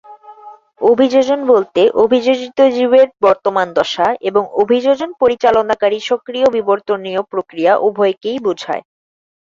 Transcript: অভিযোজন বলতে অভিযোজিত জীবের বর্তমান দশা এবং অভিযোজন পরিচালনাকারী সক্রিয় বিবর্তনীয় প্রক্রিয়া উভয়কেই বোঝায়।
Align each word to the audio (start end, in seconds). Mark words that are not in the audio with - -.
অভিযোজন 0.91 1.39
বলতে 1.47 1.81
অভিযোজিত 2.03 2.59
জীবের 2.71 3.07
বর্তমান 3.21 3.67
দশা 3.73 4.07
এবং 4.21 4.43
অভিযোজন 4.61 5.09
পরিচালনাকারী 5.21 5.99
সক্রিয় 6.09 6.47
বিবর্তনীয় 6.49 7.21
প্রক্রিয়া 7.31 7.73
উভয়কেই 7.87 8.37
বোঝায়। 8.39 8.83